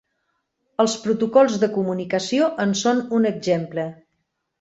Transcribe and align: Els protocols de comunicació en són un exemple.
Els 0.83 0.93
protocols 1.01 1.57
de 1.63 1.69
comunicació 1.75 2.47
en 2.65 2.73
són 2.81 3.03
un 3.19 3.29
exemple. 3.33 3.85